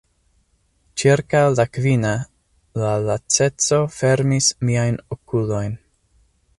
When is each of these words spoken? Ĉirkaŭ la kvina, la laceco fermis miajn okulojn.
Ĉirkaŭ 1.01 1.41
la 1.59 1.65
kvina, 1.75 2.15
la 2.85 2.95
laceco 3.09 3.81
fermis 4.01 4.51
miajn 4.71 5.01
okulojn. 5.17 5.81